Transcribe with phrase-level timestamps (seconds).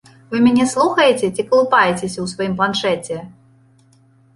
[0.31, 3.23] Вы мяне слухаеце ці калупаецеся ў сваім планшэце?!